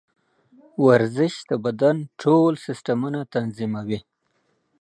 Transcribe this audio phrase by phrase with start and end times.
[0.85, 3.99] ورزش د بدن ټول سیسټمونه تنظیموي.